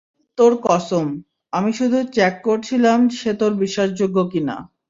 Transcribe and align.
তোর 0.37 0.51
কসম, 0.63 1.05
আমি 1.53 1.71
শুধু 1.73 1.97
চ্যাক 2.13 2.35
করছিলাম, 2.43 2.99
সে 3.09 3.31
তোর 3.33 3.51
বিশ্বাসযোগ্য 3.55 4.17
কিনা? 4.31 4.55